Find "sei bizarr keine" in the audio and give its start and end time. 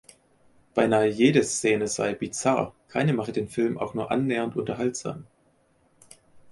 1.87-3.13